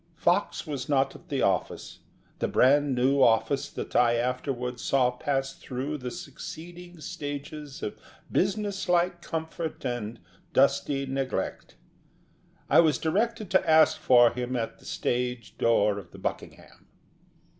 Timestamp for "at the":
1.15-1.43, 14.55-14.85